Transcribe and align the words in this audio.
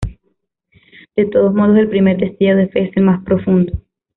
De 1.15 1.25
todos 1.27 1.53
modos, 1.53 1.77
el 1.77 1.87
primer 1.87 2.17
destello 2.17 2.55
de 2.57 2.69
fe 2.69 2.85
es 2.85 2.97
el 2.97 3.03
más 3.03 3.23
profundo. 3.23 3.71